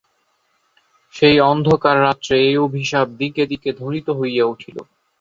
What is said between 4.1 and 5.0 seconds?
হইয়া উঠিল।